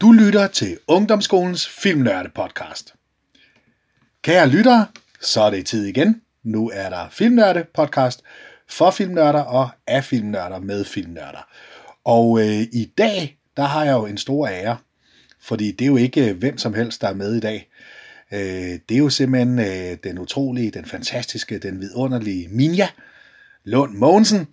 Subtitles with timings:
[0.00, 2.94] Du lytter til Ungdomsskolens Filmnørde podcast.
[4.22, 4.86] Kære lyttere,
[5.20, 6.22] så er det tid igen.
[6.42, 8.22] Nu er der Filmnørde podcast
[8.68, 11.48] for filmnørder og af filmnørder med filmnørder.
[12.04, 14.76] Og øh, i dag, der har jeg jo en stor ære,
[15.42, 17.70] fordi det er jo ikke øh, hvem som helst, der er med i dag.
[18.32, 22.88] Øh, det er jo simpelthen øh, den utrolige, den fantastiske, den vidunderlige Minja
[23.64, 24.46] Lund Mogensen,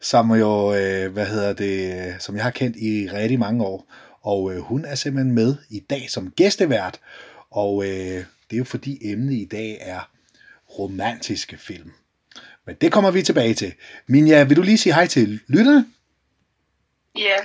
[0.00, 3.92] som jo, øh, hvad hedder det, som jeg har kendt i rigtig mange år.
[4.26, 7.00] Og øh, hun er simpelthen med i dag som gæstevært,
[7.50, 7.90] og øh,
[8.50, 10.10] det er jo fordi emnet i dag er
[10.78, 11.92] romantiske film.
[12.64, 13.74] Men det kommer vi tilbage til.
[14.06, 15.86] Minja, vil du lige sige hej til lytterne?
[17.18, 17.36] Ja,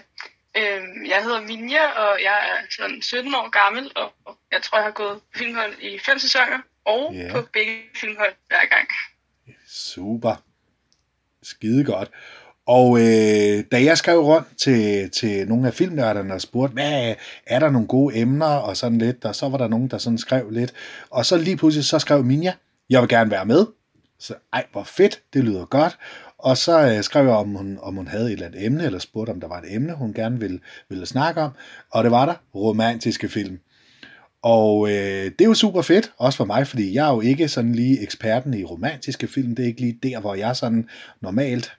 [0.58, 4.14] øh, jeg hedder Minja, og jeg er sådan 17 år gammel, og
[4.52, 7.32] jeg tror, jeg har gået på filmhold i fem sæsoner, og Ja.
[7.34, 8.88] på begge filmhold hver gang.
[9.68, 10.36] Super.
[11.44, 12.12] Skide godt.
[12.68, 17.16] Og øh, da jeg skrev rundt til, til nogle af filmnørderne og spurgte, hvad
[17.48, 20.18] er, der nogle gode emner og sådan lidt, og så var der nogen, der sådan
[20.18, 20.74] skrev lidt.
[21.10, 22.54] Og så lige pludselig så skrev Minja,
[22.90, 23.66] jeg vil gerne være med.
[24.20, 25.98] Så ej, hvor fedt, det lyder godt.
[26.38, 29.00] Og så øh, skrev jeg, om hun, om hun havde et eller andet emne, eller
[29.00, 30.60] spurgte, om der var et emne, hun gerne ville,
[30.90, 31.52] ville snakke om.
[31.92, 33.60] Og det var der, romantiske film.
[34.44, 37.48] Og øh, det er jo super fedt, også for mig, fordi jeg er jo ikke
[37.48, 39.56] sådan lige eksperten i romantiske film.
[39.56, 40.90] Det er ikke lige der, hvor jeg sådan
[41.22, 41.72] normalt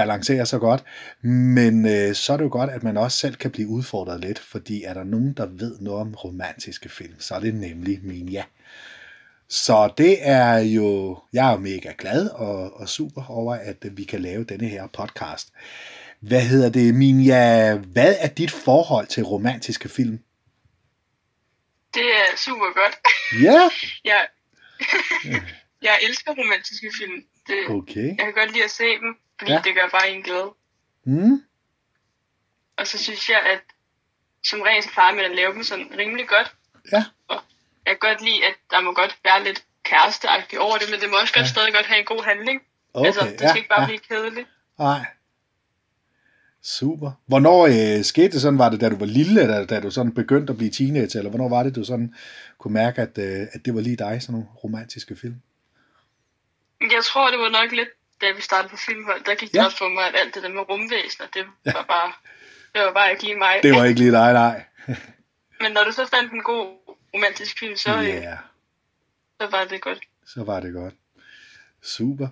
[0.00, 0.84] balancerer så godt.
[1.22, 4.38] Men øh, så er det jo godt, at man også selv kan blive udfordret lidt,
[4.38, 8.28] fordi er der nogen, der ved noget om romantiske film, så er det nemlig min
[8.28, 8.44] ja.
[9.48, 14.20] Så det er jo, jeg er mega glad og, og super over, at vi kan
[14.20, 15.52] lave denne her podcast.
[16.20, 17.76] Hvad hedder det, Minja?
[17.76, 20.18] Hvad er dit forhold til romantiske film?
[21.94, 22.96] Det er super godt.
[23.42, 23.60] Ja,
[24.12, 24.26] Jeg,
[25.88, 27.24] jeg elsker romantiske film.
[27.46, 28.08] Det, okay.
[28.18, 29.60] jeg kan godt lide at se dem, fordi Ja.
[29.64, 30.46] det gør bare en glad.
[31.04, 31.42] Mm.
[32.76, 33.60] Og så synes jeg, at
[34.44, 36.54] som regel så plejer man at lave dem sådan rimelig godt.
[36.92, 37.40] Ja, Og
[37.86, 41.10] jeg kan godt lide, at der må godt være lidt kæresteagtigt over det, men det
[41.10, 41.48] må også godt Ja.
[41.50, 42.62] stadig godt have en god handling.
[42.94, 43.06] okay.
[43.06, 43.86] altså, det skal ja, ikke bare ja.
[43.86, 44.48] blive kedeligt.
[44.78, 45.06] Nej.
[46.62, 47.10] Super.
[47.26, 48.58] Hvornår øh, skete det sådan?
[48.58, 51.30] Var det, da du var lille, eller da du sådan begyndte at blive teenager, eller
[51.30, 52.14] hvornår var det, du sådan
[52.58, 55.34] kunne mærke, at, øh, at det var lige dig, sådan nogle romantiske film?
[56.80, 57.88] Jeg tror, det var nok lidt,
[58.20, 59.66] da vi startede på filmhold, der gik det Ja.
[59.66, 62.12] op for mig, at alt det der med rumvæsener, det var bare,
[62.74, 63.54] det var bare ikke lige mig.
[63.62, 64.62] Det var ikke lige dig, nej.
[65.62, 66.66] Men når du så fandt en god
[67.14, 68.22] romantisk film, så, Ja, yeah.
[68.22, 68.38] yeah,
[69.40, 69.98] så var det godt.
[70.26, 70.94] så var det godt.
[71.82, 72.28] Super.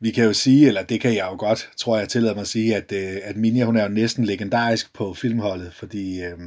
[0.00, 2.48] Vi kan jo sige, eller det kan jeg jo godt, tror jeg tillader mig at
[2.48, 6.38] sige, at, øh, at Minja, hun er jo næsten legendarisk på filmholdet, fordi øh,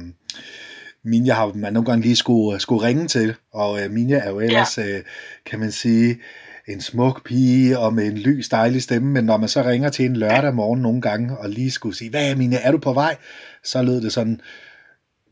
[1.04, 4.40] Minja har man nogle gange lige skulle, skulle ringe til, og øh, Minja er jo
[4.40, 4.98] ellers, ja.
[4.98, 5.04] øh,
[5.46, 6.20] kan man sige,
[6.68, 10.04] en smuk pige og med en lys, dejlig stemme, men når man så ringer til
[10.04, 13.16] en lørdag morgen nogle gange, og lige skulle sige, hvad Minja, er du på vej?
[13.64, 14.40] Så lød det sådan,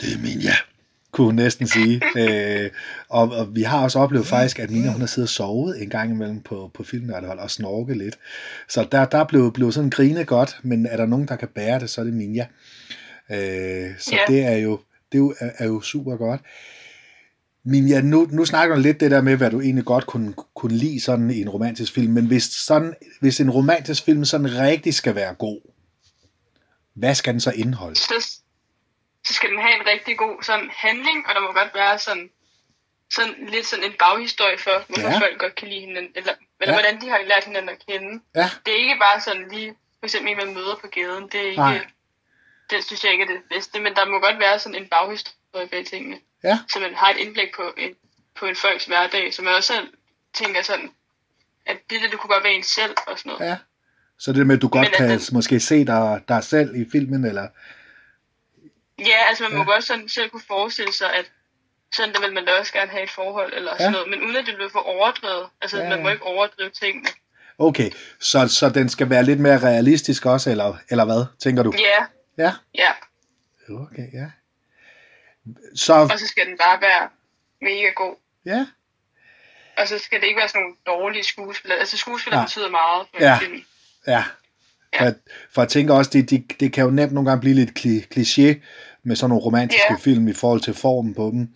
[0.01, 0.53] det er Minja,
[1.13, 2.03] kunne hun næsten sige.
[2.19, 2.71] øh,
[3.09, 5.89] og, og vi har også oplevet faktisk, at Minja, hun har siddet og sovet en
[5.89, 8.19] gang imellem på, på filmnørdehold og snorket lidt.
[8.69, 11.81] Så der, der blev, blev sådan grinet godt, men er der nogen, der kan bære
[11.81, 12.47] det, så er det Minja.
[13.31, 14.33] Øh, så Ja.
[14.33, 14.81] det er jo,
[15.13, 16.41] det er jo, er jo super godt.
[17.65, 20.77] Minja, nu, nu snakker du lidt det der med, hvad du egentlig godt kunne, kunne
[20.77, 24.95] lide sådan i en romantisk film, men hvis, sådan, hvis en romantisk film sådan rigtig
[24.95, 25.61] skal være god,
[26.95, 27.97] hvad skal den så indeholde?
[27.97, 28.15] Så,
[29.27, 32.31] så skal den have en rigtig god sådan handling, og der må godt være sådan,
[33.17, 35.13] sådan lidt sådan en baghistorie for, hvorfor Ja.
[35.15, 35.19] ja.
[35.21, 36.79] folk godt kan lide hinanden, eller, eller Ja.
[36.79, 36.81] ja.
[36.81, 38.21] hvordan de har lært hinanden at kende.
[38.35, 41.41] Ja, Det er ikke bare sådan lige, for eksempel en, man møder på gaden, det
[41.41, 41.87] er ikke, Nej.
[42.71, 45.69] det synes jeg ikke er det bedste, men der må godt være sådan en baghistorie
[45.73, 47.91] bag tingene, ja, så man har et indblik på en,
[48.39, 49.73] på en folks hverdag, så man også
[50.35, 50.91] tænker sådan,
[51.67, 53.47] at det der, det kunne godt være en selv og sådan noget.
[53.51, 53.57] ja.
[54.19, 56.85] Så det med, at du godt Men kan den- måske se dig, dig selv i
[56.93, 57.49] filmen, eller...
[58.99, 59.71] Ja, altså man må Ja.
[59.71, 61.31] godt sådan selv kunne forestille sig, at
[61.95, 63.79] sådan der vil man da også gerne have et forhold eller Ja.
[63.79, 65.47] sådan noget, men uden at det bliver for overdrevet.
[65.63, 67.09] Altså Ja, man må ikke overdrive tingene.
[67.59, 67.91] Okay,
[68.21, 71.73] så, så den skal være lidt mere realistisk også, eller, eller hvad, tænker du?
[71.79, 72.05] Ja,
[72.45, 72.53] Ja.
[72.75, 72.93] ja.
[73.71, 74.31] Okay, ja.
[75.75, 77.09] Så, Og så skal den bare være
[77.63, 78.15] mega god.
[78.47, 78.67] ja,
[79.79, 81.79] Og så skal det ikke være sådan nogle dårlige skuespillere.
[81.79, 82.47] Altså skuespillere Nej.
[82.47, 83.35] betyder meget for Ja.
[83.35, 83.63] en film.
[84.07, 84.25] ja.
[84.99, 85.13] For, Ja.
[85.55, 87.99] for jeg tænker også, det, det, det kan jo nemt nogle gange blive lidt kli,
[88.15, 88.61] kliché
[89.03, 89.97] med sådan nogle romantiske Ja.
[89.97, 91.49] film i forhold til formen på dem.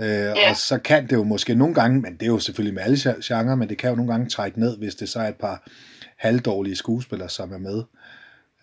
[0.00, 2.82] Øh, Og så kan det jo måske nogle gange, men det er jo selvfølgelig med
[2.82, 5.28] alle gen- genrer, men det kan jo nogle gange trække ned, hvis det så er
[5.28, 5.62] et par
[6.16, 7.82] halvdårlige skuespillere, som er med.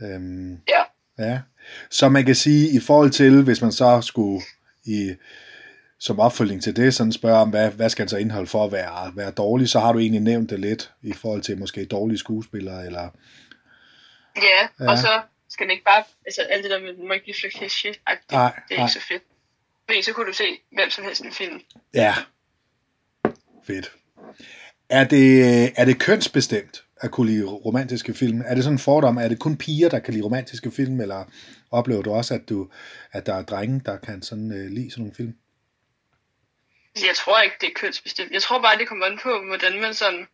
[0.01, 0.83] Øhm, Ja.
[1.19, 1.39] Ja,
[1.89, 4.43] så man kan sige, i forhold til, hvis man så skulle
[4.87, 5.13] i,
[5.99, 8.71] som opfølging til det, sådan spørge om, hvad, hvad skal den så indeholde for at
[8.71, 12.17] være, være dårlig, så har du egentlig nævnt det lidt, i forhold til måske dårlige
[12.17, 13.09] skuespillere, eller
[14.37, 14.91] Ja, Ja.
[14.91, 17.35] og så skal den ikke bare, altså alt det der med, den må ikke blive
[17.35, 17.95] for.
[18.31, 18.85] Nej, det er nej.
[18.85, 19.23] ikke så fedt.
[19.89, 21.61] Fordi så kunne du se hvem som helst i film.
[21.93, 22.15] Ja.
[23.67, 23.91] Fedt.
[24.89, 25.39] Er det,
[25.79, 28.41] er det kønsbestemt at kunne lide romantiske film?
[28.45, 29.17] Er det sådan en fordom?
[29.17, 31.25] Er det kun piger, der kan lide romantiske film, eller
[31.71, 32.69] oplever du også, at, du,
[33.11, 35.33] at der er drenge, der kan sådan, uh, lide sådan nogle film?
[36.95, 38.31] Altså, Jeg tror ikke, det er kønsbestemt.
[38.31, 40.27] Jeg tror bare, det kommer an på, hvordan man sådan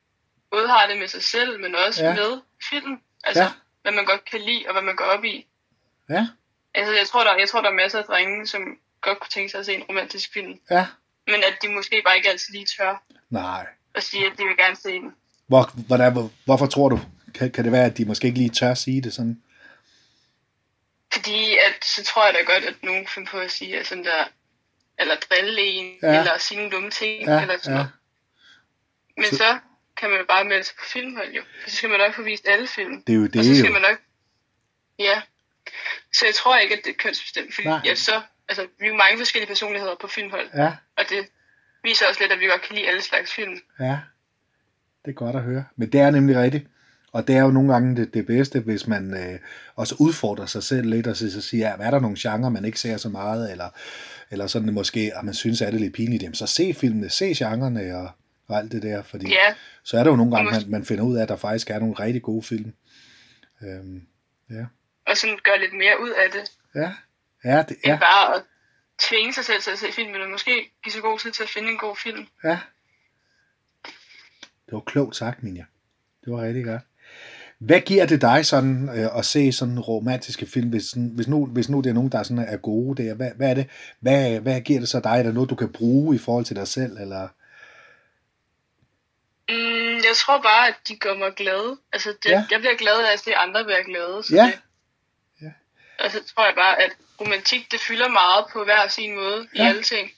[0.52, 2.14] både har det med sig selv, men også Ja.
[2.14, 2.98] med film.
[3.24, 3.52] Altså, Ja.
[3.82, 5.48] hvad man godt kan lide, og hvad man går op i.
[6.10, 6.28] Ja,
[6.76, 8.62] Altså, jeg tror, der, jeg tror, der er masser af drenge, som
[9.02, 10.60] godt kunne tænke sig at se en romantisk film.
[10.72, 10.88] ja.
[11.28, 13.66] Men at de måske bare ikke altid lige tør Nej.
[13.96, 15.12] at sige, at de vil gerne se den.
[15.48, 17.00] Hvor, hvordan, hvor, hvorfor tror du?
[17.36, 19.42] Kan, kan det være, at de måske ikke lige tør sige det sådan?
[21.14, 24.04] Fordi at, så tror jeg da godt, at nogen finder på at sige, at sådan
[24.04, 24.24] der,
[25.00, 26.20] eller drille en, Ja.
[26.20, 27.78] eller sige nogle dumme ting, Ja, eller sådan ja.
[27.78, 27.92] noget.
[29.18, 29.60] Men Så- så,
[29.98, 31.42] kan man jo bare melde sig på filmhold, jo.
[31.64, 33.04] For så skal man nok få vist alle film.
[33.04, 33.74] Det er jo og så det, skal jo.
[33.74, 33.98] man nok...
[35.00, 35.22] Ja.
[36.14, 37.82] Så jeg tror ikke, at det er kønsbestemt, fordi Nej.
[37.86, 41.28] ja, så, altså, vi er jo mange forskellige personligheder på filmhold, Ja, og det
[41.84, 43.60] viser også lidt, at vi godt kan lide alle slags film.
[43.80, 44.00] ja.
[45.06, 45.64] Det er godt at høre.
[45.76, 46.68] Men det er nemlig rigtigt.
[47.12, 49.40] Og det er jo nogle gange det, det bedste, hvis man øh,
[49.76, 52.80] også udfordrer sig selv lidt, og så, siger, ja, er der nogle genrer, man ikke
[52.80, 53.70] ser så meget, eller,
[54.32, 57.10] eller sådan måske, at man synes, at det er lidt pinligt, jamen så se filmene,
[57.10, 58.10] se genrerne og,
[58.48, 59.54] og alt det der, fordi Ja,
[59.84, 61.80] så er der jo nogle gange, man, man finder ud af, at der faktisk er
[61.80, 62.74] nogle rigtig gode film.
[63.64, 64.08] Øhm,
[64.50, 64.66] ja.
[65.08, 66.94] og sådan gøre lidt mere ud af det, Ja,
[67.44, 68.42] ja, det, end ja, bare at
[69.00, 71.50] tvinge sig selv til at se filmen, og måske give så god tid til at
[71.50, 72.28] finde en god film.
[72.44, 72.60] ja.
[74.66, 75.66] Det var klogt sagt, Minja.
[76.26, 76.82] Det var rigtig godt.
[77.60, 81.46] Hvad giver det dig sådan øh, at se sådan romantiske film, hvis, sådan, hvis, nu,
[81.46, 83.14] hvis nu det er nogen, der sådan er gode der?
[83.14, 83.70] Hvad, hvad er det?
[84.00, 85.10] Hvad, hvad giver det så dig?
[85.20, 86.98] Er der noget, du kan bruge i forhold til dig selv?
[86.98, 87.28] Eller?
[89.50, 91.78] Mm, jeg tror bare, at de gør mig glad.
[91.94, 92.46] Altså, det, Ja.
[92.52, 94.24] jeg bliver glad af at se andre være glade.
[94.24, 94.46] Så Ja.
[94.46, 94.60] Det,
[95.42, 95.52] Ja.
[96.06, 99.64] Og så tror jeg bare, at romantik, det fylder meget på hver sin måde Ja.
[99.64, 100.10] i alle ting.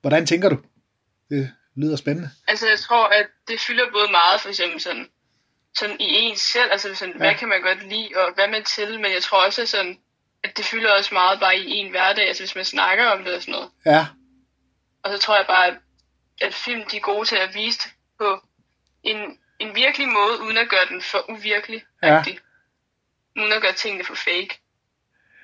[0.00, 0.56] Hvordan tænker du?
[1.30, 2.30] Det lyder spændende.
[2.48, 5.08] Altså, jeg tror, at det fylder både meget, for eksempel sådan,
[5.78, 7.18] sådan i ens selv, altså sådan, Ja.
[7.18, 9.98] hvad kan man godt lide, og hvad man til, men jeg tror også, sådan,
[10.44, 13.34] at det fylder også meget bare i en hverdag, altså hvis man snakker om det
[13.34, 13.70] og sådan noget.
[13.86, 14.06] Ja,
[15.02, 15.74] Og så tror jeg bare, at,
[16.40, 18.40] at film de er gode til at vise det på
[19.02, 21.84] en, en virkelig måde, uden at gøre den for uvirkelig.
[22.02, 22.24] Ja.
[23.36, 24.60] Uden at gøre tingene for fake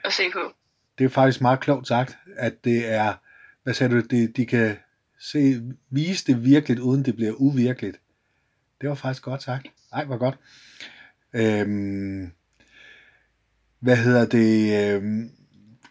[0.05, 0.53] at se på.
[0.99, 3.15] det er faktisk meget klogt sagt, at det er,
[3.63, 4.79] hvad sagde du, det, de kan
[5.23, 8.01] se, vise det virkeligt, uden det bliver uvirkeligt.
[8.81, 9.67] Det var faktisk godt sagt.
[9.93, 10.39] Ej, hvor godt.
[11.33, 12.33] Øhm,
[13.81, 14.87] hvad hedder det?
[14.95, 15.31] Øhm,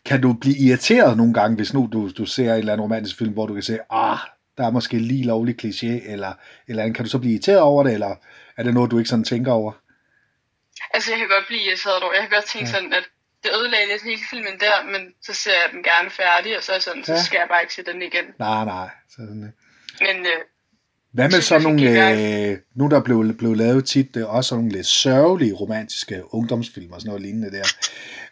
[0.06, 3.18] kan du blive irriteret nogle gange, hvis nu du, du ser en eller anden romantisk
[3.18, 4.18] film, hvor du kan se, ah,
[4.58, 6.34] der er måske lige lovlig kliché, eller,
[6.68, 6.96] eller andet.
[6.96, 8.16] kan du så blive irriteret over det, eller
[8.58, 9.72] er det noget, du ikke sådan tænker over?
[10.94, 12.14] Altså, jeg kan godt blive irriteret over.
[12.14, 12.76] Jeg kan godt tænke Ja.
[12.76, 12.80] ja.
[12.80, 13.04] sådan, at
[13.44, 16.72] det ødelagde lidt hele filmen der, men så ser jeg den gerne færdig, og så
[16.72, 17.24] er sådan, så Ja.
[17.24, 18.26] skal jeg bare ikke se den igen.
[18.40, 18.90] Nej, nej.
[19.16, 19.50] Sådan, øh.
[20.08, 20.40] Men øh,
[21.14, 24.70] Hvad med sådan jeg nogle, øh, nu der blev, blev lavet tit øh, også nogle
[24.72, 27.64] lidt sørgelige romantiske ungdomsfilm og sådan noget lignende der.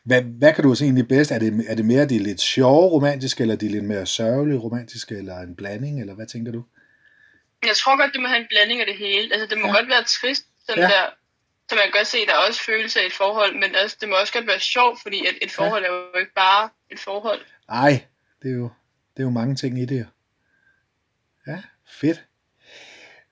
[0.03, 1.31] Hvad, hvad kan du se egentlig bedst?
[1.31, 5.15] Er det, er det mere de lidt sjove romantiske, eller de lidt mere sørgelige romantiske,
[5.17, 6.63] eller en blanding, eller hvad tænker du?
[7.65, 9.33] jeg tror godt, det må have en blanding af det hele.
[9.33, 9.73] Altså, det må Ja.
[9.73, 10.73] godt være trist, Ja.
[10.81, 10.88] ja.
[10.88, 11.05] der,
[11.69, 13.98] så man kan godt se, at der er også følelser i et forhold, men også,
[14.01, 17.00] det må også godt være sjovt, fordi at et forhold er jo ikke bare et
[17.00, 17.42] forhold.
[17.69, 18.06] Ej,
[18.43, 18.70] det er jo,
[19.17, 20.08] det er jo mange ting i det.
[21.48, 22.24] Ja, fedt.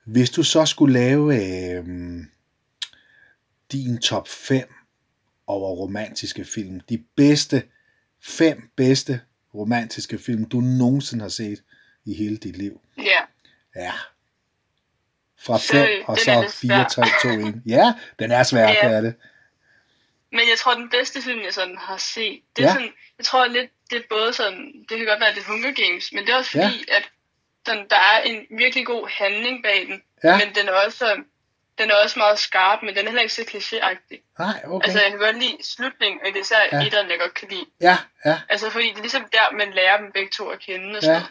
[0.04, 1.84] Hvis du så skulle lave øh,
[3.72, 4.74] din top 5
[5.46, 7.62] over romantiske film, de bedste,
[8.22, 9.20] fem bedste
[9.54, 11.62] romantiske film, du nogensinde har set
[12.04, 12.80] i hele dit liv.
[12.98, 13.20] Ja.
[13.76, 13.92] Ja.
[15.48, 17.62] Fra Så, 5 og den så er lidt 4, 3, 2, 1.
[17.66, 18.88] Ja, den er svær, Ja.
[18.88, 19.14] det er det.
[20.32, 22.68] Men jeg tror, den bedste film, jeg sådan har set, det Ja.
[22.68, 25.46] er sådan, jeg tror lidt, det er både sådan, det kan godt være, det er
[25.52, 26.66] Hunger Games, men det er også Ja.
[26.66, 27.10] fordi, at
[27.66, 31.24] sådan, der er en virkelig god handling bag den, Ja, men den er også sådan,
[31.78, 34.34] den er også meget skarp, men den er heller ikke så klichéagtig.
[34.38, 34.84] nej, okay.
[34.86, 36.78] Altså, jeg kan godt lide slutningen, og det er især Ja.
[36.78, 36.86] ja.
[36.86, 37.66] etteren, jeg godt kan lide.
[37.80, 40.96] Ja, ja, Altså, fordi det er ligesom der, man lærer dem begge to at kende
[40.96, 41.26] og sådan ja,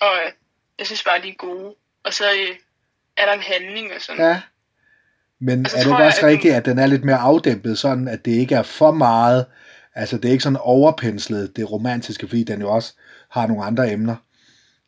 [0.00, 0.18] noget.
[0.18, 0.32] Og øh,
[0.78, 1.74] jeg synes bare, de er gode.
[2.04, 2.56] Og så øh,
[3.16, 4.24] er der en handling og sådan.
[4.26, 4.40] ja.
[5.38, 7.78] Men Og så er det jeg, også den- rigtigt, at den er lidt mere afdæmpet,
[7.78, 9.46] sådan at det ikke er for meget,
[9.94, 12.94] altså det er ikke sådan overpenslet, det romantiske, fordi den jo også
[13.30, 14.16] har nogle andre emner,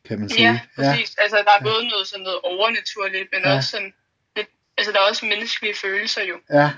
[0.08, 0.42] kan man sige.
[0.42, 1.14] Ja, præcis.
[1.18, 1.22] Ja.
[1.22, 3.50] Altså, der er både noget sådan noget overnaturligt, men Ja.
[3.50, 3.56] ja.
[3.56, 3.92] også sådan
[4.36, 6.34] lidt, altså, der er også menneskelige følelser jo.
[6.50, 6.70] Ja,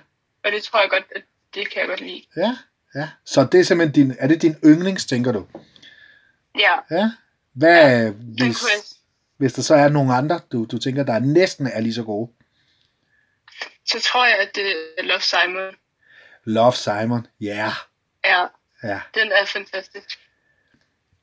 [0.45, 1.23] Og det tror jeg godt, at
[1.55, 2.23] det kan jeg godt lide.
[2.37, 2.57] ja,
[2.95, 3.09] ja.
[3.25, 5.47] Så det er simpelthen din, er det din yndlings, tænker du?
[6.59, 7.11] Ja, Ja.
[7.52, 8.81] Hvad, ja, hvis, jeg,
[9.38, 12.30] hvis der så er nogle andre, du, du tænker, der næsten er lige så gode?
[13.87, 14.66] så tror jeg, at det
[14.99, 15.75] er Love Simon.
[16.45, 17.57] Love Simon, ja.
[17.57, 17.73] Yeah.
[18.25, 18.47] Ja,
[18.83, 20.18] Ja, den er fantastisk.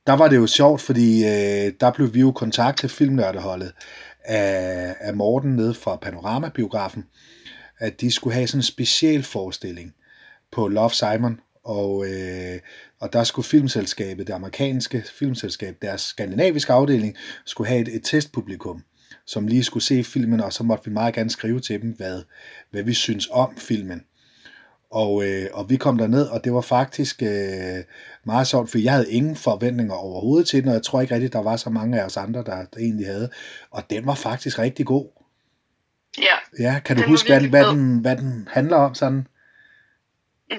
[0.07, 3.73] der var det jo sjovt, fordi øh, der blev vi jo kontaktet filmnørdeholdet
[4.23, 7.05] af, af Morten nede fra Panorama-biografen,
[7.79, 9.93] at de skulle have sådan en speciel forestilling
[10.51, 12.59] på Love Simon, og, øh,
[12.99, 18.83] og der skulle filmselskabet, det amerikanske filmselskab, deres skandinaviske afdeling, skulle have et, et testpublikum,
[19.25, 22.23] som lige skulle se filmen, og så måtte vi meget gerne skrive til dem, hvad,
[22.71, 24.01] hvad vi synes om filmen.
[24.91, 27.83] Og, øh, og vi kom derned, og det var faktisk øh,
[28.25, 31.33] meget sjovt, for jeg havde ingen forventninger overhovedet til den, og jeg tror ikke rigtigt,
[31.33, 33.29] der var så mange af os andre, der, der egentlig havde.
[33.71, 35.07] Og den var faktisk rigtig god.
[36.17, 39.27] Ja, Ja, kan du huske, hvad, hvad, den, hvad den handler om sådan?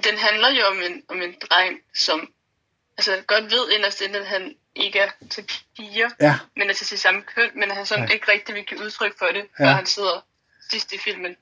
[0.03, 2.33] Den handler jo om en, om en dreng, som
[2.99, 6.87] altså, godt ved inderst inde, at han ikke er til piger, Ja, men er til
[6.87, 8.15] sit samme køn, men han sådan Ja.
[8.15, 9.65] ikke rigtig vil give udtryk for det, Ja.
[9.65, 10.25] før han sidder
[10.71, 11.37] sidst i filmen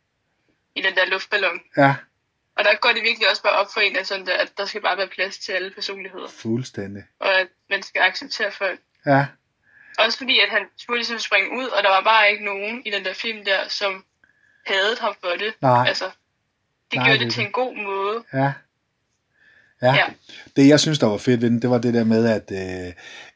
[0.74, 1.60] i den der luftballon.
[1.76, 1.94] ja,
[2.56, 4.64] Og der går det virkelig også bare op for en, at, sådan der, at der
[4.66, 7.02] skal bare være plads til alle personligheder, fuldstændig.
[7.18, 8.80] og at man skal acceptere folk.
[9.06, 9.26] Ja,
[9.98, 12.90] Også fordi, at han skulle ligesom springe ud, og der var bare ikke nogen i
[12.90, 14.04] den der film der, som
[14.66, 15.54] hadede ham for det.
[15.60, 15.88] Nej.
[15.88, 16.10] Altså,
[16.94, 18.24] det gjorde det det til en god måde.
[18.44, 18.52] ja.
[19.82, 20.04] Ja, Ja.
[20.56, 22.92] det jeg synes, der var fedt ved den, det var det der med, at, øh,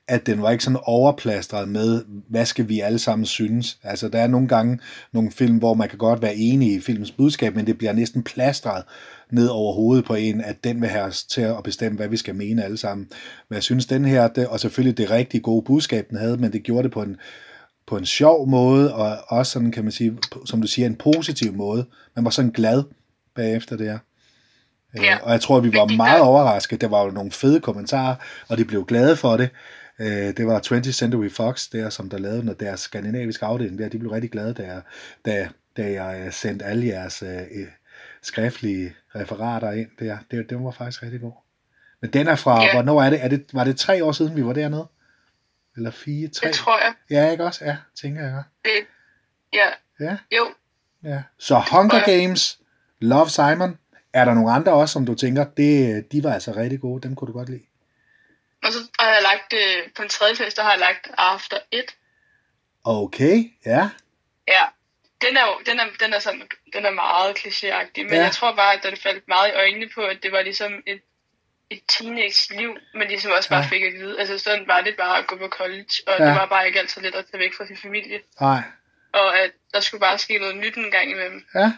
[0.09, 3.79] at den var ikke sådan overplastret med, hvad skal vi alle sammen synes.
[3.83, 4.79] Altså, der er nogle gange
[5.13, 8.23] nogle film, hvor man kan godt være enig i filmens budskab, men det bliver næsten
[8.23, 8.85] plastret
[9.31, 12.17] ned over hovedet på en, at den vil have os til at bestemme, hvad vi
[12.17, 13.09] skal mene alle sammen.
[13.49, 16.53] Men jeg synes, den her, det, og selvfølgelig det rigtig gode budskab, den havde, men
[16.53, 17.17] det gjorde det på en,
[17.87, 21.53] på en sjov måde, og også sådan, kan man sige, som du siger, en positiv
[21.53, 21.87] måde.
[22.17, 22.83] Man var sådan glad
[23.39, 23.99] bagefter det her.
[24.99, 25.19] Øh, Ja.
[25.23, 26.81] Og jeg tror, vi var meget overrasket.
[26.81, 28.15] Der var jo nogle fede kommentarer,
[28.49, 29.51] og de blev glade for det.
[29.99, 33.89] Øh, Det var 20th Century Fox, der, som der lavede noget, deres skandinaviske afdeling der.
[33.89, 34.83] De blev rigtig glade, da jeg,
[35.27, 37.67] da, da jeg øh, sendte alle jeres øh,
[38.23, 40.19] skriftlige referater ind der.
[40.31, 41.33] Det, det var faktisk rigtig god.
[42.03, 42.73] Men den er fra, Ja.
[42.75, 43.25] hvornår er det?
[43.25, 43.45] er det?
[43.53, 44.87] Var det tre år siden, vi var dernede?
[45.77, 46.47] Eller fire, tre?
[46.49, 46.93] Det tror jeg.
[47.11, 47.65] Ja, ikke også?
[47.65, 48.43] Ja, tænker jeg.
[48.65, 48.71] Det,
[49.53, 49.67] ja,
[50.01, 50.47] Ja, jo.
[51.05, 51.23] ja.
[51.39, 52.05] Så Hunger.
[52.07, 52.59] Games,
[53.01, 53.79] Love Simon.
[54.13, 57.15] Er der nogle andre også, som du tænker, det, de var altså rigtig gode, dem
[57.17, 57.63] kunne du godt lide?
[58.65, 61.59] Og så har jeg lagt, øh, på en tredje plads, der har jeg lagt After
[61.73, 61.97] It.
[62.85, 63.37] Okay,
[63.67, 63.89] ja.
[64.49, 64.63] Ja,
[65.23, 68.23] den er jo, den er, den er, sådan, den er meget klichéagtig, men Ja.
[68.23, 71.01] jeg tror bare, at det faldt meget i øjnene på, at det var ligesom et,
[71.71, 73.67] et teenage-liv, men ligesom også bare Ja.
[73.69, 74.19] fik at vide.
[74.21, 76.25] Altså sådan var det bare at gå på college, og ja.
[76.27, 78.21] det var bare ikke altid let at tage væk fra sin familie.
[78.41, 78.63] Nej,
[79.13, 81.45] Og at der skulle bare ske noget nyt en gang imellem.
[81.55, 81.73] ja.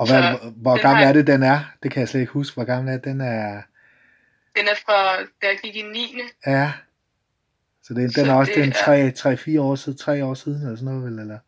[0.00, 1.60] Og hvad, Så, hvor den gammel har- er det, den er?
[1.82, 3.62] Det kan jeg slet ikke huske, hvor gammel er den er.
[4.56, 6.20] Den er fra, da jeg gik i 9.
[6.46, 6.72] Ja.
[7.82, 10.62] Så det, den Så er også det den er- 3-4 år siden, 3 år siden,
[10.62, 11.38] eller sådan noget, vel, eller?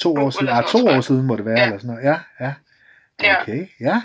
[0.00, 1.64] To år siden, ah, to år siden må det være, Ja.
[1.64, 2.04] eller sådan noget.
[2.04, 2.54] Ja, ja.
[3.42, 4.02] Okay, ja.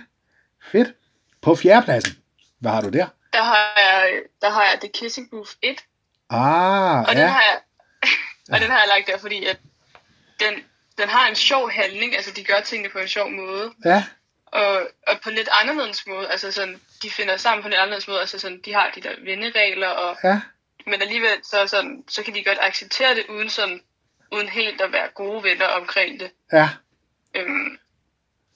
[0.71, 0.93] Fedt.
[1.41, 2.15] På fjerdepladsen,
[2.59, 3.07] hvad har du der?
[3.33, 5.77] Der har jeg, der har jeg The Kissing Booth 1,
[6.29, 7.27] Ah, og den ja.
[7.27, 7.59] har jeg,
[8.53, 9.59] og den har jeg lagt der, fordi at
[10.39, 10.53] den,
[10.97, 14.03] den har en sjov handling, altså de gør tingene på en sjov måde, Ja,
[14.45, 18.07] og, og på lidt anderledes måde, altså sådan, de finder sammen på en lidt anderledes
[18.07, 20.41] måde, altså sådan, de har de der venneregler, og, ja,
[20.85, 23.81] men alligevel så, sådan, så kan de godt acceptere det, uden sådan,
[24.31, 26.31] uden helt at være gode venner omkring det.
[26.53, 26.69] ja.
[27.35, 27.77] Øhm,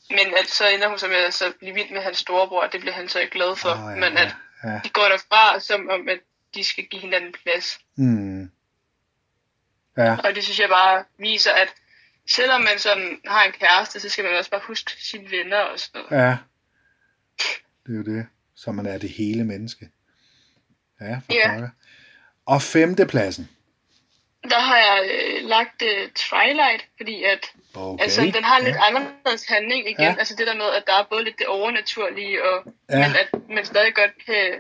[0.10, 2.72] men at så ender hun så med at så blive vild med hans storebror, og
[2.74, 4.80] det bliver han så ikke glad for, Åh, ja, men at ja, ja.
[4.84, 6.20] de går derfra, som om at
[6.56, 7.80] de skal give hinanden plads.
[7.98, 8.52] Mm.
[9.98, 11.74] Ja, Og det synes jeg bare viser, at
[12.30, 15.80] selvom man sådan har en kæreste, så skal man også bare huske sine venner og
[15.80, 16.24] sådan noget.
[16.26, 16.38] ja.
[17.88, 18.28] Det er jo det.
[18.56, 19.90] Så man er det hele menneske.
[21.02, 21.50] Ja, for Ja.
[21.52, 21.70] pokker.
[22.46, 23.50] Og femtepladsen.
[24.44, 28.04] Der har jeg øh, lagt øh, Twilight, fordi at Okay.
[28.04, 28.86] altså, den har en lidt ja.
[28.88, 30.02] anderledes handling igen.
[30.02, 30.16] Ja.
[30.20, 33.08] Altså det der med, at der er både lidt det overnaturlige, og, ja.
[33.08, 34.52] men at man stadig godt kan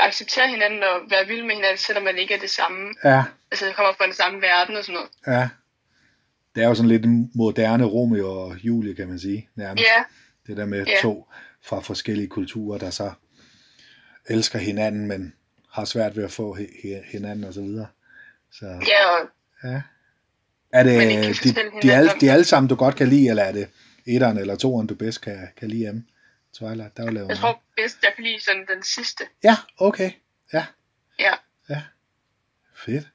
[0.00, 2.94] acceptere hinanden og være vild med hinanden, selvom man ikke er det samme.
[3.04, 5.10] Ja, Altså kommer fra den samme verden og sådan noget.
[5.40, 5.48] ja.
[6.56, 9.48] Det er jo sådan lidt en moderne Romeo og Julie, kan man sige.
[9.54, 9.84] Nærmest.
[9.84, 10.04] Ja,
[10.46, 10.92] Det der med Ja.
[11.02, 11.26] to
[11.62, 13.12] fra forskellige kulturer, der så
[14.26, 15.32] elsker hinanden, men
[15.72, 17.86] har svært ved at få hi- hi- hinanden og så videre.
[18.50, 19.28] Så, ja og
[19.64, 19.82] ja.
[20.72, 20.94] Er det
[21.44, 23.68] de, de, alle, de alle sammen, du godt kan lide, eller er det
[24.06, 26.04] etteren eller toeren, du bedst kan, kan lide hjemme?
[26.52, 29.24] Twilight, der er jo lavet jeg tror bedst, jeg kan lide sådan den sidste.
[29.44, 30.10] Ja, okay.
[30.52, 30.66] Ja,
[31.18, 31.32] Ja,
[31.68, 31.82] ja.
[32.76, 33.08] Fedt.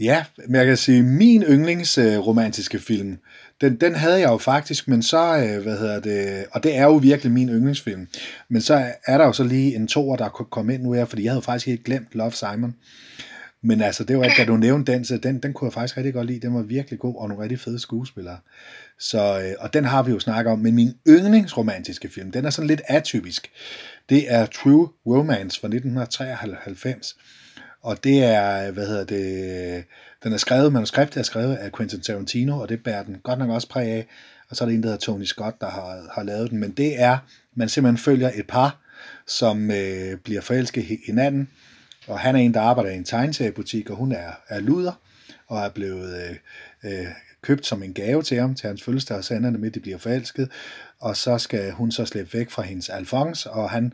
[0.00, 3.18] Ja, men jeg kan sige, min yndlings øh, romantiske film,
[3.60, 6.84] den, den havde jeg jo faktisk, men så, øh, hvad hedder det, og det er
[6.84, 8.08] jo virkelig min yndlingsfilm,
[8.48, 11.04] men så er der jo så lige en toer, der kunne komme ind nu her,
[11.04, 12.74] fordi jeg havde faktisk helt glemt Love Simon.
[13.62, 16.14] Men altså, det var, da du nævnte den, så den, den kunne jeg faktisk rigtig
[16.14, 16.40] godt lide.
[16.40, 18.38] Den var virkelig god, og nogle rigtig fede skuespillere.
[18.98, 20.58] Så, øh, og den har vi jo snakket om.
[20.58, 23.50] Men min yndlingsromantiske film, den er sådan lidt atypisk.
[24.08, 27.16] Det er True Romance fra 1993.
[27.86, 29.84] Og det er, hvad hedder det,
[30.24, 33.50] den er skrevet, manuskriptet er skrevet af Quentin Tarantino, og det bærer den godt nok
[33.50, 34.06] også præg af.
[34.48, 36.58] Og så er der en, der hedder Tony Scott, der har, har lavet den.
[36.58, 37.18] Men det er,
[37.54, 38.78] man simpelthen følger et par,
[39.26, 41.48] som øh, bliver forelsket i hinanden,
[42.06, 45.00] og han er en, der arbejder i en tegneseriebutik, og hun er, er luder,
[45.46, 46.38] og er blevet
[46.84, 47.06] øh, øh,
[47.42, 49.74] købt som en gave til ham, til hans fødselsdag, og så ender det med, at
[49.74, 50.50] de bliver forelsket,
[51.00, 53.92] og så skal hun så slippe væk fra hendes Alphonse, og han,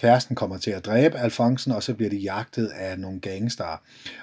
[0.00, 3.82] kæresten kommer til at dræbe Alfonsen, og så bliver de jagtet af nogle gangster.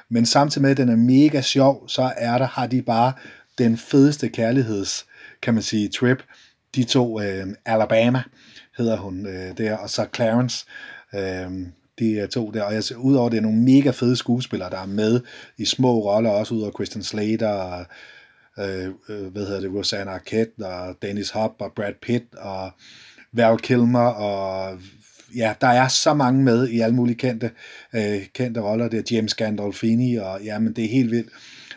[0.09, 3.13] Men samtidig med, at den er mega sjov, så er der, har de bare
[3.57, 5.05] den fedeste kærligheds,
[5.41, 6.23] kan man sige, trip.
[6.75, 8.23] De to, øh, Alabama
[8.77, 10.65] hedder hun øh, der, og så Clarence,
[11.15, 11.51] øh,
[11.99, 14.85] de er to der, og jeg, udover det er nogle mega fede skuespillere, der er
[14.85, 15.21] med
[15.57, 17.85] i små roller, også ud over Christian Slater, og,
[18.59, 22.71] øh, øh, hvad hedder det, Rosanna Arquette, og Dennis Hopper, og Brad Pitt, og
[23.33, 24.79] Val Kilmer, og
[25.35, 27.51] ja, der er så mange med i alle mulige kendte,
[27.93, 28.87] øh, kendte roller.
[28.87, 31.29] Det er James Gandolfini, og ja, men det er helt vildt.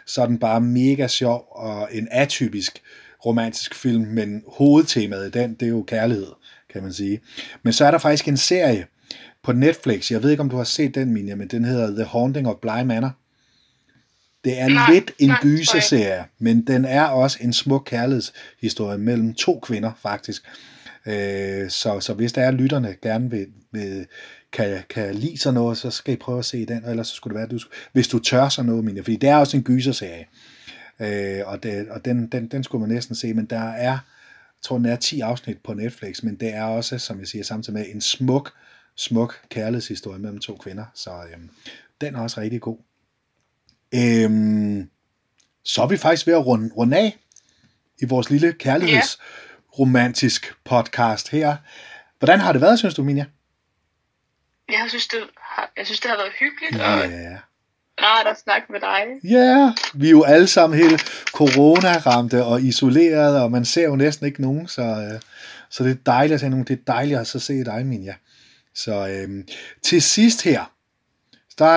[0.07, 2.83] Så er den bare mega sjov, og en atypisk
[3.27, 6.33] romantisk film, men hovedtemaet i den, det er jo kærlighed,
[6.73, 7.21] kan man sige.
[7.63, 8.87] Men så er der faktisk en serie,
[9.43, 10.11] på Netflix.
[10.11, 12.57] Jeg ved ikke, om du har set den, Minja, men den hedder The Haunting of
[12.57, 13.13] Bly Manor.
[14.45, 19.61] Det er nej, lidt en gyserserie, men den er også en smuk kærlighedshistorie mellem to
[19.63, 20.43] kvinder, faktisk.
[21.07, 24.07] Øh, så, så hvis der er lytterne gerne vil, vil
[24.53, 27.15] kan, kan lide sådan noget, så skal I prøve at se den, og ellers så
[27.15, 27.59] skulle det være, at du,
[27.93, 30.27] hvis du tør sådan noget, mine, fordi det er også en gyserserie.
[31.01, 33.99] Øh, og det, og den, den, den skulle man næsten se, men der er, jeg
[34.63, 37.79] tror, den er 10 afsnit på Netflix, men det er også, som jeg siger, samtidig
[37.79, 38.53] med en smuk
[38.97, 41.51] smuk kærlighedshistorie mellem to kvinder, så øhm,
[42.01, 42.79] den er også rigtig god.
[43.95, 44.91] Øhm,
[45.65, 47.19] så er vi faktisk ved at runde, runde af
[48.03, 49.19] i vores lille kærligheds
[49.81, 51.57] kærlighedsromantisk podcast her.
[52.19, 53.25] Hvordan har det været, synes du, Minja?
[54.69, 56.77] Jeg synes, det har, jeg synes, det har været hyggeligt.
[56.77, 56.95] Ja.
[56.95, 59.31] Og rart at snakke med dig.
[59.31, 61.01] Ja, yeah, vi er jo alle sammen helt
[61.33, 65.21] corona-ramte og isoleret, og man ser jo næsten ikke nogen, så, øh,
[65.71, 66.65] så det er dejligt at se nogen.
[66.65, 68.15] Det er dejligt at så se dig, Minja.
[68.75, 69.45] Så øh,
[69.83, 70.65] til sidst her,
[71.59, 71.75] der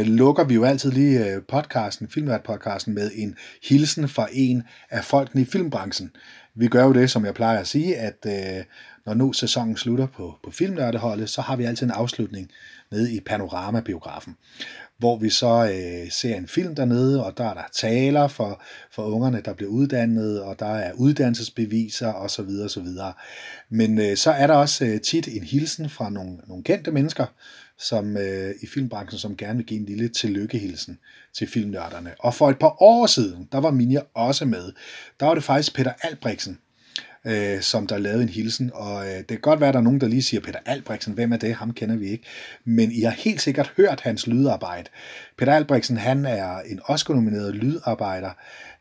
[0.00, 3.36] øh, lukker vi jo altid lige øh, podcasten, filmvært-podcasten med en
[3.68, 6.10] hilsen fra en af folkene i filmbranchen.
[6.54, 8.64] Vi gør jo det, som jeg plejer at sige, at øh,
[9.06, 12.50] når nu sæsonen slutter på, på filmnørdeholdet, så har vi altid en afslutning
[12.90, 14.36] nede i Panorama-biografen
[15.02, 19.02] hvor vi så øh, ser en film dernede, og der er der taler for, for
[19.02, 22.48] ungerne, der bliver uddannet, og der er uddannelsesbeviser osv.
[22.64, 22.86] osv.
[23.70, 27.26] Men øh, så er der også øh, tit en hilsen fra nogle, nogle kendte mennesker
[27.82, 30.98] som øh, i filmbranchen, som gerne vil give en lille tillykkehilsen
[31.34, 32.14] til filmnørderne.
[32.18, 34.72] Og for et par år siden, der var Minja også med.
[35.20, 36.58] Der var det faktisk Peter Albrechtsen,
[37.24, 38.70] øh, som der lavede en hilsen.
[38.74, 41.14] Og øh, det kan godt være, at der er nogen, der lige siger, Peter Albrechtsen,
[41.14, 41.54] hvem er det?
[41.54, 42.24] Ham kender vi ikke.
[42.64, 44.88] Men I har helt sikkert hørt hans lydarbejde.
[45.38, 48.30] Peter Albrechtsen, han er en Oscar-nomineret lydarbejder.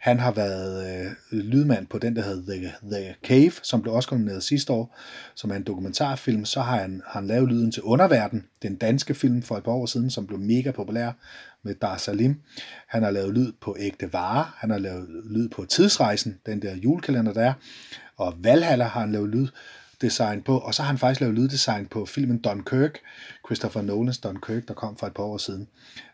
[0.01, 4.43] Han har været øh, lydmand på den, der hedder The, The Cave, som blev Oscar-nomineret
[4.43, 4.97] sidste år,
[5.35, 6.45] som er en dokumentarfilm.
[6.45, 9.85] Så har han, han lavet lyden til Underverden, den danske film for et par år
[9.85, 11.11] siden, som blev mega populær
[11.63, 12.41] med Dar Salim.
[12.87, 14.45] Han har lavet lyd på Ægte Vare.
[14.55, 17.53] Han har lavet lyd på Tidsrejsen, den der julekalender der er
[18.21, 19.29] og Valhalla har han lavet
[20.01, 22.99] lyddesign på, og så har han faktisk lavet lyddesign på filmen Dunkirk,
[23.45, 25.67] Christopher Nolans Dunkirk, der kom for et par år siden.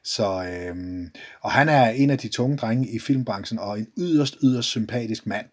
[0.04, 4.38] Så, øhm, og han er en af de tunge drenge i filmbranchen, og en yderst,
[4.44, 5.46] yderst sympatisk mand.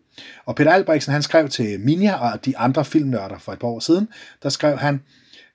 [0.44, 3.81] Og Peter Albrechtsen, han skrev til Minja og de andre filmnørder for et par år
[3.81, 4.09] siden,
[4.42, 5.03] der skrev han,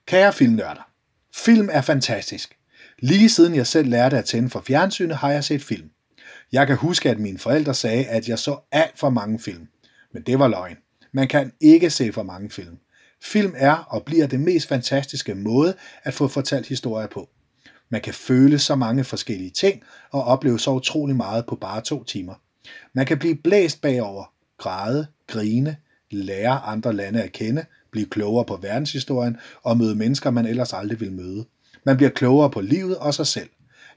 [0.05, 0.89] Kære filmnørder,
[1.35, 2.55] film er fantastisk.
[2.99, 5.89] Lige siden jeg selv lærte at tænde for fjernsynet, har jeg set film.
[6.51, 9.67] Jeg kan huske, at mine forældre sagde, at jeg så alt for mange film.
[10.13, 10.77] Men det var løgn.
[11.11, 12.77] Man kan ikke se for mange film.
[13.21, 17.29] Film er og bliver det mest fantastiske måde at få fortalt historier på.
[17.89, 22.03] Man kan føle så mange forskellige ting og opleve så utrolig meget på bare to
[22.03, 22.33] timer.
[22.93, 25.77] Man kan blive blæst bagover, græde, grine,
[26.11, 30.99] lære andre lande at kende, blive klogere på verdenshistorien og møde mennesker, man ellers aldrig
[30.99, 31.45] ville møde.
[31.83, 33.49] Man bliver klogere på livet og sig selv.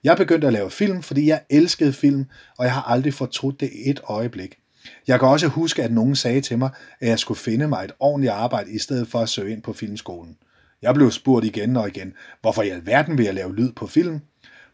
[0.05, 2.25] Jeg begyndte at lave film, fordi jeg elskede film,
[2.59, 4.59] og jeg har aldrig fortrudt det et øjeblik.
[5.07, 7.92] Jeg kan også huske, at nogen sagde til mig, at jeg skulle finde mig et
[8.01, 10.37] ordentligt arbejde, i stedet for at søge ind på filmskolen.
[10.83, 14.21] Jeg blev spurgt igen og igen, hvorfor i alverden vil jeg lave lyd på film?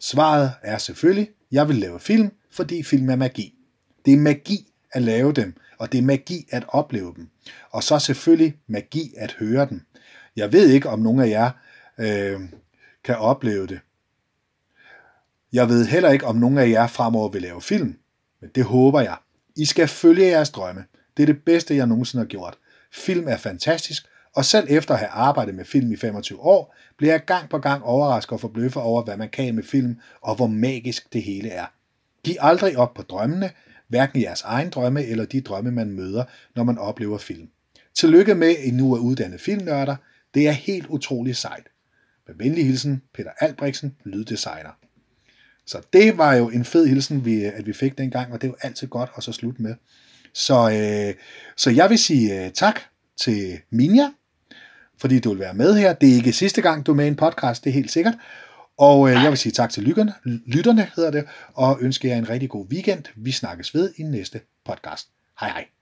[0.01, 3.55] Svaret er selvfølgelig, jeg vil lave film, fordi film er magi.
[4.07, 7.29] Det er magi at lave dem, og det er magi at opleve dem.
[7.71, 9.81] Og så selvfølgelig magi at høre dem.
[10.37, 11.51] Jeg ved ikke, om nogen af jer
[11.99, 12.41] øh,
[13.05, 13.81] kan opleve det.
[15.53, 17.99] Jeg ved heller ikke, om nogen af jer fremover vil lave film,
[18.41, 19.17] men det håber jeg.
[19.59, 20.85] I skal følge jeres drømme.
[21.17, 22.59] Det er det bedste, jeg nogensinde har gjort.
[22.93, 27.13] Film er fantastisk, og selv efter at have arbejdet med film i 25 år, bliver
[27.13, 30.47] jeg gang på gang overrasket og forbløffet over, hvad man kan med film, og hvor
[30.47, 31.67] magisk det hele er.
[32.25, 33.51] Giv aldrig op på drømmene,
[33.89, 36.25] hverken jeres egen drømme eller de drømme, man møder,
[36.57, 37.49] når man oplever film.
[37.95, 39.97] Tillykke med, at I nu er uddannet filmnørder.
[40.35, 41.67] Det er helt utroligt sejt.
[42.27, 44.71] Med venlig hilsen, Peter Albrechtsen, lyddesigner.
[45.69, 48.51] Så det var jo en fed hilsen, vi, at vi fik dengang, og det er
[48.51, 49.75] jo altid godt at så slutte med.
[50.35, 51.15] Så, øh,
[51.57, 52.81] så jeg vil sige øh, tak
[53.21, 54.11] til Minja,
[54.99, 55.93] fordi du vil være med her.
[55.93, 58.15] Det er ikke sidste gang, du er med i en podcast, det er helt sikkert.
[58.79, 60.13] Og øh, jeg vil sige tak til lytterne,
[60.47, 63.05] lytterne hedder det, og ønske jer en rigtig god weekend.
[63.17, 65.09] Vi snakkes ved i næste podcast.
[65.41, 65.78] Hej hej.